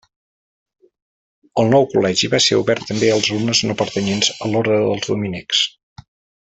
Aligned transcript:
El 1.63 1.69
nou 1.75 1.85
Col·legi 1.91 2.31
va 2.33 2.41
ser 2.47 2.59
obert 2.63 2.89
també 2.93 3.13
als 3.17 3.31
alumnes 3.35 3.65
no 3.69 3.79
pertanyents 3.83 4.35
a 4.47 4.53
l'Orde 4.55 4.85
dels 4.89 5.11
dominics. 5.15 5.67